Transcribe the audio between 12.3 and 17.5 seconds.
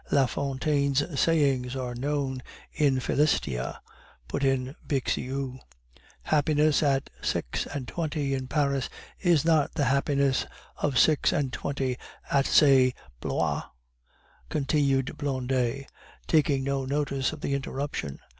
at say Blois," continued Blondet, taking no notice of